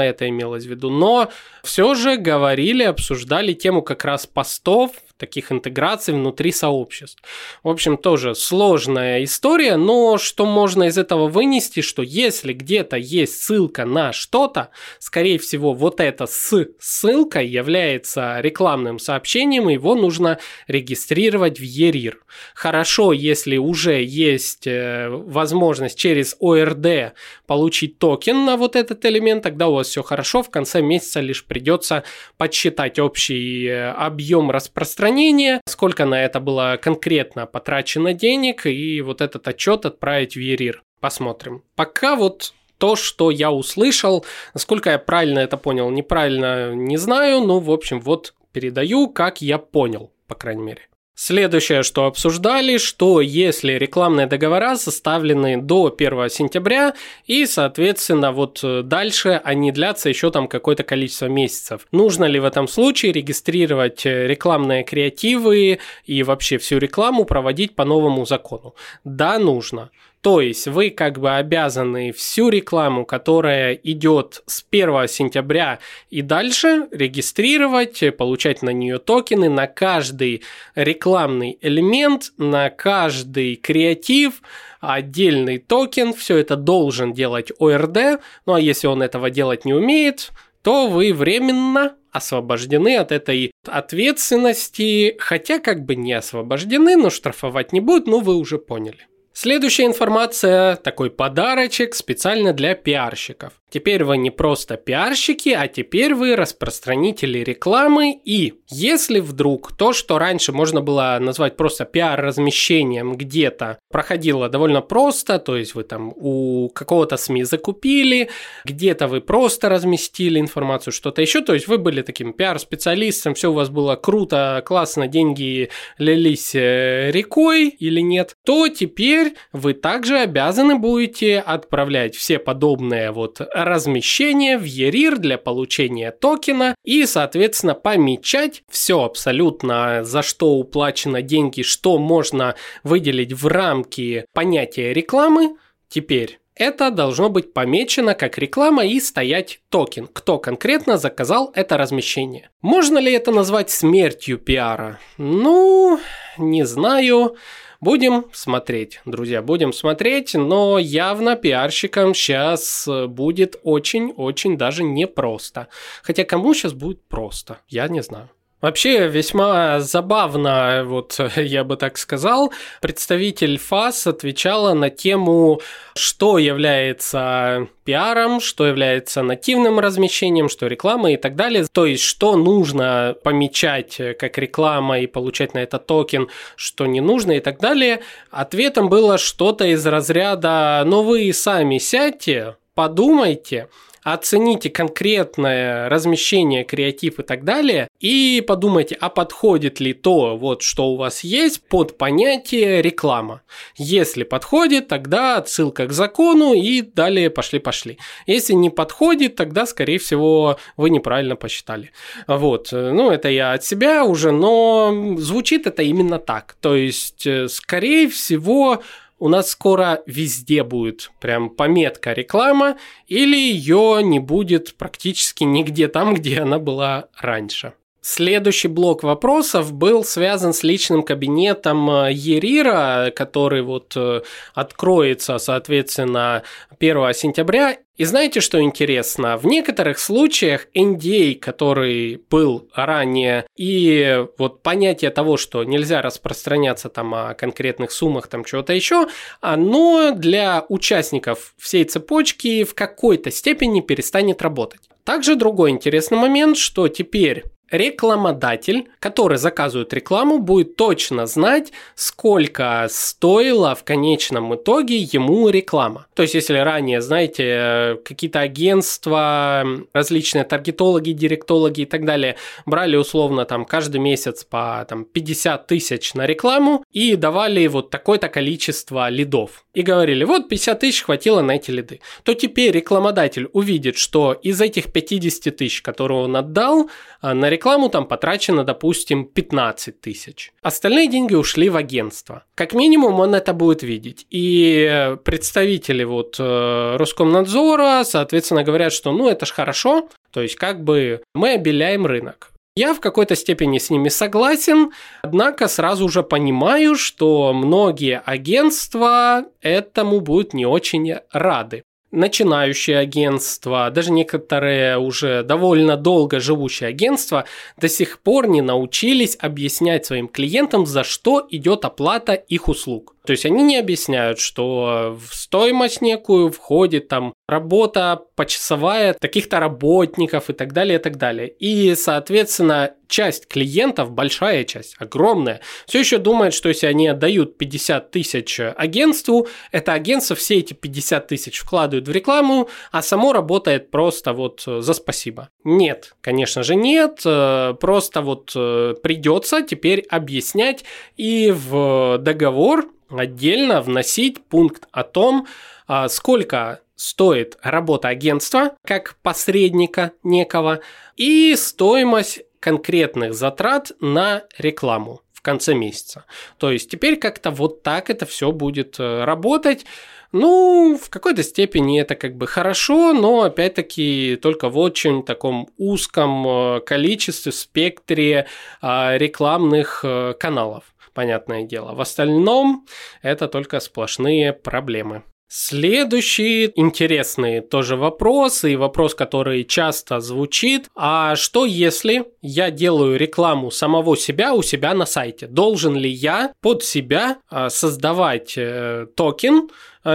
[0.03, 1.29] это имелось в виду, но
[1.63, 7.21] все же говорили, обсуждали тему как раз постов таких интеграций внутри сообществ.
[7.61, 13.43] В общем, тоже сложная история, но что можно из этого вынести, что если где-то есть
[13.43, 20.39] ссылка на что-то, скорее всего, вот это с ссылкой является рекламным сообщением, и его нужно
[20.67, 22.23] регистрировать в ЕРИР.
[22.55, 27.13] Хорошо, если уже есть э, возможность через ОРД
[27.45, 31.43] получить токен на вот этот элемент, тогда у вас все хорошо, в конце месяца лишь
[31.43, 32.03] придется
[32.37, 39.21] подсчитать общий э, объем распространения распространение, сколько на это было конкретно потрачено денег, и вот
[39.21, 40.83] этот отчет отправить в ЕРИР.
[40.99, 41.63] Посмотрим.
[41.75, 47.59] Пока вот то, что я услышал, насколько я правильно это понял, неправильно не знаю, но,
[47.59, 50.81] в общем, вот передаю, как я понял, по крайней мере.
[51.21, 56.93] Следующее, что обсуждали, что если рекламные договора составлены до 1 сентября
[57.25, 61.85] и, соответственно, вот э, дальше они длятся еще там какое-то количество месяцев.
[61.91, 67.83] Нужно ли в этом случае регистрировать э, рекламные креативы и вообще всю рекламу проводить по
[67.83, 68.73] новому закону?
[69.03, 69.89] Да, нужно.
[70.21, 75.79] То есть вы как бы обязаны всю рекламу, которая идет с 1 сентября
[76.09, 80.43] и дальше, регистрировать, получать на нее токены на каждый
[80.75, 84.41] рекламный элемент, на каждый креатив,
[84.81, 86.13] отдельный токен.
[86.13, 88.21] Все это должен делать ОРД.
[88.45, 90.31] Ну а если он этого делать не умеет,
[90.63, 97.79] то вы временно освобождены от этой ответственности, хотя как бы не освобождены, но штрафовать не
[97.79, 99.07] будут, но вы уже поняли.
[99.33, 103.53] Следующая информация– такой подарочек специально для пиарщиков.
[103.69, 108.19] Теперь вы не просто пиарщики, а теперь вы распространители рекламы.
[108.25, 115.37] И если вдруг то, что раньше можно было назвать просто пиар-размещением где-то, проходило довольно просто,
[115.37, 118.29] то есть вы там у какого-то СМИ закупили,
[118.65, 123.53] где-то вы просто разместили информацию, что-то еще, то есть вы были таким пиар-специалистом, все у
[123.53, 130.75] вас было круто, классно, деньги лились э, рекой или нет, то теперь вы также обязаны
[130.75, 139.03] будете отправлять все подобные вот размещение в ERIR для получения токена и, соответственно, помечать все
[139.03, 145.57] абсолютно, за что уплачено деньги, что можно выделить в рамки понятия рекламы.
[145.87, 152.49] Теперь это должно быть помечено как реклама и стоять токен, кто конкретно заказал это размещение.
[152.61, 154.99] Можно ли это назвать смертью пиара?
[155.17, 155.99] Ну,
[156.37, 157.37] не знаю.
[157.81, 165.69] Будем смотреть, друзья, будем смотреть, но явно пиарщикам сейчас будет очень-очень даже непросто.
[166.03, 168.29] Хотя кому сейчас будет просто, я не знаю.
[168.61, 175.61] Вообще весьма забавно, вот я бы так сказал, представитель ФАС отвечала на тему,
[175.95, 181.67] что является пиаром, что является нативным размещением, что реклама и так далее.
[181.71, 187.33] То есть, что нужно помечать как реклама и получать на это токен, что не нужно
[187.33, 188.01] и так далее.
[188.29, 193.69] Ответом было что-то из разряда «ну вы сами сядьте, подумайте,
[194.03, 200.89] оцените конкретное размещение, креатив и так далее, и подумайте, а подходит ли то, вот что
[200.89, 203.41] у вас есть, под понятие реклама.
[203.77, 207.97] Если подходит, тогда отсылка к закону и далее пошли-пошли.
[208.25, 211.91] Если не подходит, тогда, скорее всего, вы неправильно посчитали.
[212.27, 216.55] Вот, ну это я от себя уже, но звучит это именно так.
[216.61, 218.81] То есть, э, скорее всего,
[219.19, 222.77] у нас скоро везде будет прям пометка реклама,
[223.07, 227.73] или ее не будет практически нигде там, где она была раньше.
[228.11, 234.23] Следующий блок вопросов был связан с личным кабинетом э, Ерира, который вот э,
[234.55, 236.41] откроется, соответственно,
[236.79, 237.77] 1 сентября.
[237.97, 239.37] И знаете, что интересно?
[239.37, 246.89] В некоторых случаях NDA, а, который был ранее, и вот понятие того, что нельзя распространяться
[246.89, 249.07] там о конкретных суммах, там чего-то еще,
[249.39, 254.81] оно для участников всей цепочки в какой-то степени перестанет работать.
[255.03, 263.75] Также другой интересный момент, что теперь рекламодатель, который заказывает рекламу, будет точно знать, сколько стоила
[263.75, 266.07] в конечном итоге ему реклама.
[266.13, 273.45] То есть, если ранее, знаете, какие-то агентства, различные таргетологи, директологи и так далее брали условно
[273.45, 279.65] там каждый месяц по там, 50 тысяч на рекламу и давали вот такое-то количество лидов.
[279.73, 282.01] И говорили, вот 50 тысяч хватило на эти лиды.
[282.23, 286.89] То теперь рекламодатель увидит, что из этих 50 тысяч, которые он отдал,
[287.21, 287.58] а, на рекламу
[287.89, 290.51] там потрачено, допустим, 15 тысяч.
[290.61, 292.43] Остальные деньги ушли в агентство.
[292.55, 294.25] Как минимум он это будет видеть.
[294.29, 300.83] И представители вот э, Роскомнадзора, соответственно, говорят, что ну это ж хорошо, то есть как
[300.83, 302.51] бы мы обеляем рынок.
[302.75, 304.91] Я в какой-то степени с ними согласен,
[305.21, 314.11] однако сразу же понимаю, что многие агентства этому будут не очень рады начинающие агентства, даже
[314.11, 317.45] некоторые уже довольно долго живущие агентства
[317.77, 323.15] до сих пор не научились объяснять своим клиентам, за что идет оплата их услуг.
[323.29, 330.49] То есть они не объясняют, что в стоимость некую входит там работа почасовая таких-то работников
[330.49, 331.47] и так далее, и так далее.
[331.47, 338.09] И, соответственно, часть клиентов, большая часть, огромная, все еще думает, что если они отдают 50
[338.09, 344.33] тысяч агентству, это агентство все эти 50 тысяч вкладывает в рекламу, а само работает просто
[344.33, 345.49] вот за спасибо.
[345.63, 350.83] Нет, конечно же нет, просто вот придется теперь объяснять
[351.15, 355.47] и в договор отдельно вносить пункт о том,
[355.87, 360.81] а, сколько стоит работа агентства как посредника некого
[361.15, 366.25] и стоимость конкретных затрат на рекламу в конце месяца.
[366.57, 369.85] То есть теперь как-то вот так это все будет э, работать.
[370.33, 376.45] Ну, в какой-то степени это как бы хорошо, но опять-таки только в очень таком узком
[376.45, 378.47] э, количестве, спектре
[378.81, 380.83] а, рекламных э, каналов
[381.13, 381.93] понятное дело.
[381.93, 382.85] В остальном
[383.21, 385.23] это только сплошные проблемы.
[385.51, 390.87] Следующий интересный тоже вопрос, и вопрос, который часто звучит.
[390.95, 395.47] А что если я делаю рекламу самого себя у себя на сайте?
[395.47, 399.69] Должен ли я под себя а, создавать э, токен,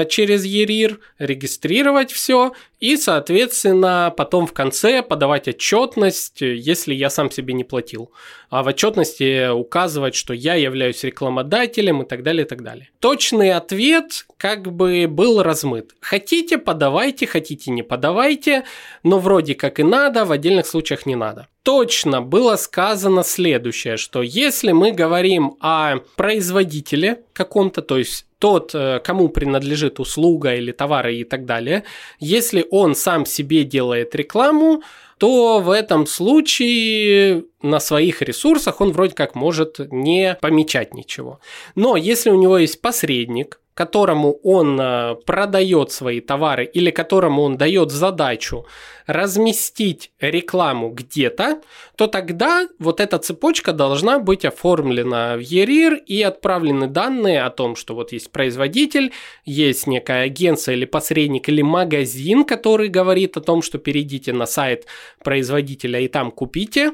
[0.09, 7.55] через ЕРИР, регистрировать все и, соответственно, потом в конце подавать отчетность, если я сам себе
[7.55, 8.13] не платил.
[8.51, 12.91] А в отчетности указывать, что я являюсь рекламодателем и так далее, и так далее.
[13.01, 15.93] Точный ответ как бы был размыт.
[16.01, 18.65] Хотите, подавайте, хотите, не подавайте,
[19.03, 24.23] но вроде как и надо, в отдельных случаях не надо точно было сказано следующее, что
[24.23, 31.15] если мы говорим о производителе каком-то, то есть тот, э, кому принадлежит услуга или товары
[31.15, 31.83] и так далее,
[32.21, 34.83] если он сам себе делает рекламу,
[35.19, 41.41] то в этом случае на своих ресурсах он вроде как может не помечать ничего.
[41.75, 47.57] Но если у него есть посредник, которому он э, продает свои товары или которому он
[47.57, 48.67] дает задачу
[49.07, 51.61] разместить рекламу где-то,
[51.97, 57.77] то тогда вот эта цепочка должна быть оформлена в ЕРИР и отправлены данные о том,
[57.77, 59.13] что вот есть производитель,
[59.45, 64.87] есть некая агенция или посредник или магазин, который говорит о том, что перейдите на сайт
[65.23, 66.93] производителя и там купите,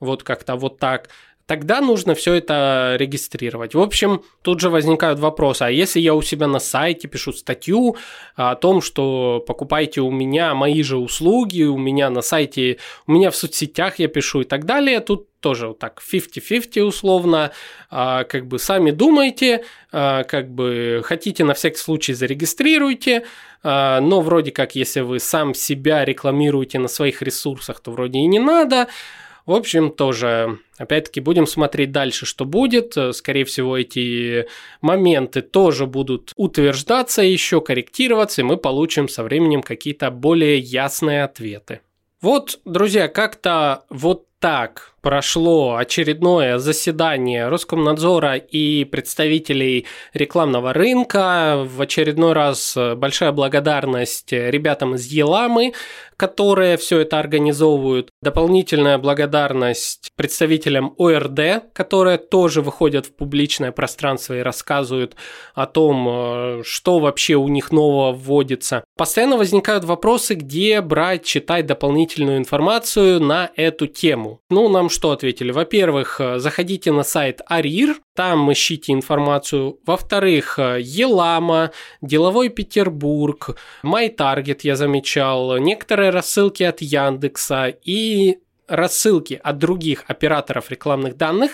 [0.00, 1.08] вот как-то вот так
[1.46, 3.74] тогда нужно все это регистрировать.
[3.74, 7.96] В общем, тут же возникают вопросы, а если я у себя на сайте пишу статью
[8.36, 13.30] о том, что покупайте у меня мои же услуги, у меня на сайте, у меня
[13.30, 17.52] в соцсетях я пишу и так далее, тут тоже вот так 50-50 условно,
[17.90, 23.26] а, как бы сами думайте, а, как бы хотите на всякий случай зарегистрируйте,
[23.62, 28.26] а, но вроде как если вы сам себя рекламируете на своих ресурсах, то вроде и
[28.26, 28.88] не надо,
[29.44, 32.96] в общем, тоже, опять-таки, будем смотреть дальше, что будет.
[33.12, 34.46] Скорее всего, эти
[34.80, 41.80] моменты тоже будут утверждаться еще, корректироваться, и мы получим со временем какие-то более ясные ответы.
[42.20, 51.66] Вот, друзья, как-то вот так прошло очередное заседание Роскомнадзора и представителей рекламного рынка.
[51.66, 55.72] В очередной раз большая благодарность ребятам из Еламы,
[56.22, 58.10] которые все это организовывают.
[58.22, 65.16] Дополнительная благодарность представителям ОРД, которые тоже выходят в публичное пространство и рассказывают
[65.54, 68.84] о том, э, что вообще у них нового вводится.
[68.96, 74.40] Постоянно возникают вопросы, где брать, читать дополнительную информацию на эту тему.
[74.48, 75.50] Ну, нам что ответили?
[75.50, 79.80] Во-первых, э, заходите на сайт Арир, там ищите информацию.
[79.84, 88.38] Во-вторых, э, Елама, Деловой Петербург, MyTarget я замечал, некоторые рассылки от Яндекса и
[88.68, 91.52] рассылки от других операторов рекламных данных,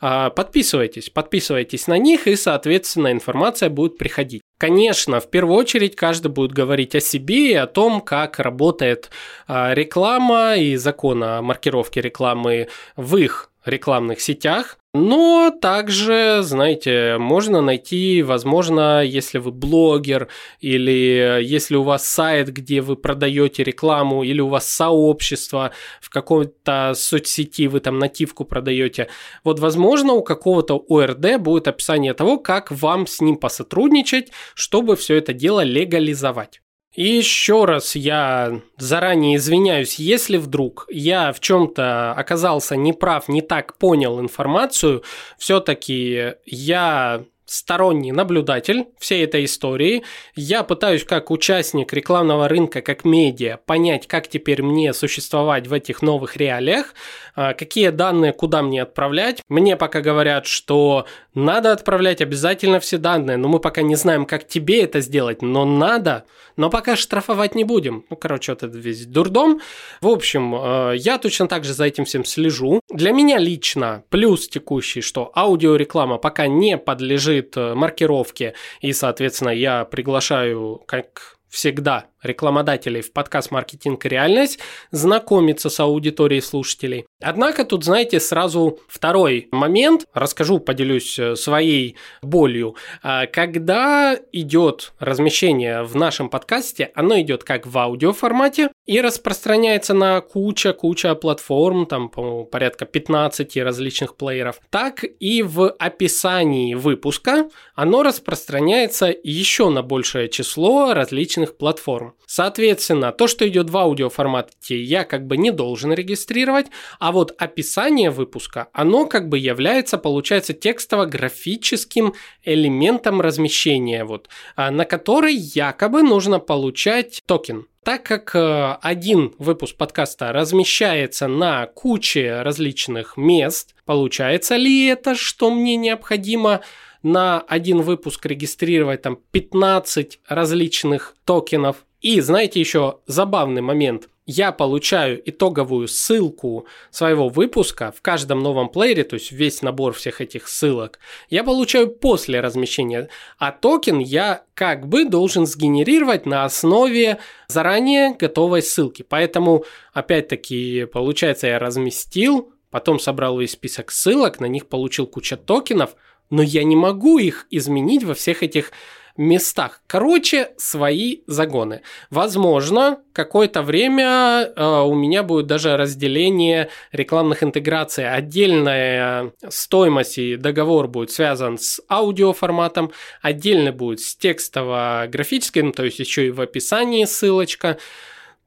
[0.00, 4.42] а, подписывайтесь, подписывайтесь на них, и, соответственно, информация будет приходить.
[4.58, 9.08] Конечно, в первую очередь каждый будет говорить о себе и о том, как работает
[9.46, 14.77] а, реклама и закон о маркировке рекламы в их рекламных сетях.
[14.94, 20.28] Но также, знаете, можно найти, возможно, если вы блогер
[20.60, 26.94] или если у вас сайт, где вы продаете рекламу, или у вас сообщество в какой-то
[26.96, 29.08] соцсети, вы там нативку продаете.
[29.44, 35.16] Вот, возможно, у какого-то ОРД будет описание того, как вам с ним посотрудничать, чтобы все
[35.16, 36.62] это дело легализовать.
[36.98, 43.78] И еще раз я заранее извиняюсь, если вдруг я в чем-то оказался неправ, не так
[43.78, 45.04] понял информацию,
[45.38, 50.02] все-таки я сторонний наблюдатель всей этой истории.
[50.34, 56.02] Я пытаюсь как участник рекламного рынка, как медиа, понять, как теперь мне существовать в этих
[56.02, 56.94] новых реалиях,
[57.34, 59.42] а, какие данные куда мне отправлять.
[59.48, 64.46] Мне пока говорят, что надо отправлять обязательно все данные, но мы пока не знаем, как
[64.46, 66.24] тебе это сделать, но надо,
[66.56, 68.04] но пока штрафовать не будем.
[68.10, 69.60] Ну, короче, вот этот весь дурдом.
[70.00, 72.80] В общем, а, я точно так же за этим всем слежу.
[72.90, 79.84] Для меня лично плюс текущий, что аудиореклама пока не подлежит э, маркировке, и, соответственно, я
[79.84, 84.58] приглашаю как всегда рекламодателей в подкаст «Маркетинг и реальность»
[84.90, 87.06] знакомиться с аудиторией слушателей.
[87.20, 92.76] Однако тут, знаете, сразу второй момент, расскажу, поделюсь э, своей болью.
[93.02, 100.20] А, когда идет размещение в нашем подкасте, оно идет как в аудиоформате и распространяется на
[100.20, 109.14] куча-куча платформ, там, по порядка 15 различных плееров, так и в описании выпуска оно распространяется
[109.22, 112.07] еще на большее число различных платформ.
[112.26, 116.66] Соответственно, то, что идет в аудиоформате, я как бы не должен регистрировать,
[116.98, 124.84] а вот описание выпуска, оно как бы является, получается, текстово-графическим элементом размещения, вот, а, на
[124.84, 127.66] который якобы нужно получать токен.
[127.88, 135.50] Так как э, один выпуск подкаста размещается на куче различных мест, получается ли это, что
[135.50, 136.60] мне необходимо
[137.02, 144.08] на один выпуск регистрировать там 15 различных токенов и знаете еще забавный момент.
[144.30, 150.20] Я получаю итоговую ссылку своего выпуска в каждом новом плеере, то есть весь набор всех
[150.20, 150.98] этих ссылок,
[151.30, 158.60] я получаю после размещения, а токен я как бы должен сгенерировать на основе заранее готовой
[158.60, 159.02] ссылки.
[159.02, 165.96] Поэтому, опять-таки, получается, я разместил, потом собрал весь список ссылок, на них получил куча токенов,
[166.28, 168.72] но я не могу их изменить во всех этих
[169.18, 169.82] местах.
[169.86, 171.82] Короче, свои загоны.
[172.08, 178.08] Возможно, какое-то время э, у меня будет даже разделение рекламных интеграций.
[178.08, 186.28] Отдельная стоимость и договор будет связан с аудиоформатом, отдельно будет с текстово-графическим, то есть еще
[186.28, 187.78] и в описании ссылочка.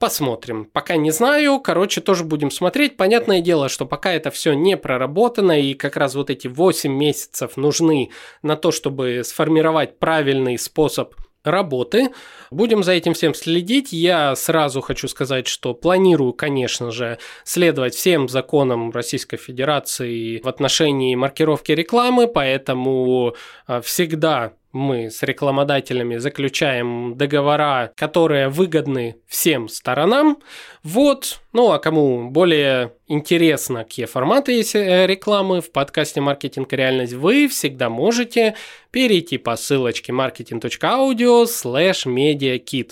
[0.02, 0.66] Посмотрим.
[0.66, 1.60] Пока не знаю.
[1.60, 2.98] Короче, тоже будем смотреть.
[2.98, 7.56] Понятное дело, что пока это все не проработано, и как раз вот эти 8 месяцев
[7.56, 8.10] нужны
[8.42, 12.10] на то, чтобы сформировать правильный способ работы.
[12.50, 13.94] Будем за этим всем следить.
[13.94, 21.14] Я сразу хочу сказать, что планирую, конечно же, следовать всем законам Российской Федерации в отношении
[21.14, 23.36] маркировки рекламы, поэтому
[23.68, 30.40] а, всегда мы с рекламодателями заключаем договора, которые выгодны всем сторонам.
[30.84, 37.14] Вот, ну а кому более интересно, какие форматы есть э, рекламы в подкасте «Маркетинг реальность»,
[37.14, 38.56] вы всегда можете
[38.92, 42.92] перейти по ссылочке marketing.audio slash mediakit.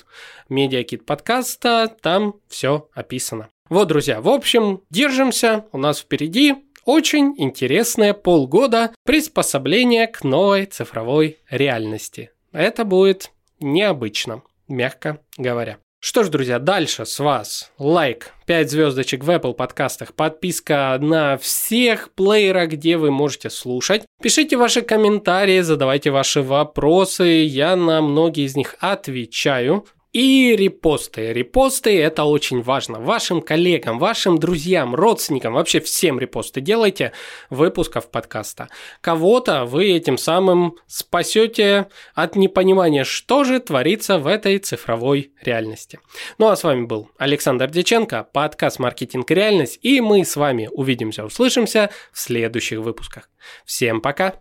[0.49, 3.49] Mediakit подкаста, там все описано.
[3.69, 6.55] Вот, друзья, в общем, держимся, у нас впереди
[6.85, 12.31] очень интересное полгода приспособления к новой цифровой реальности.
[12.51, 15.77] Это будет необычно, мягко говоря.
[16.01, 22.13] Что ж, друзья, дальше с вас лайк, 5 звездочек в Apple подкастах, подписка на всех
[22.13, 24.05] плеерах, где вы можете слушать.
[24.21, 29.85] Пишите ваши комментарии, задавайте ваши вопросы, я на многие из них отвечаю.
[30.11, 31.33] И репосты.
[31.33, 32.99] Репосты– это очень важно.
[32.99, 37.13] Вашим коллегам, вашим друзьям, родственникам, вообще всем репосты делайте
[37.51, 38.69] выпусков подкаста.
[39.01, 45.99] Кого-то вы этим самым спасете от непонимания, что же творится в этой цифровой реальности.
[46.39, 51.23] Ну а с вами был Александр Деченко, подкаст «Маркетинг реальность», и мы с вами увидимся,
[51.23, 53.29] услышимся в следующих выпусках.
[53.63, 54.39] Всем пока!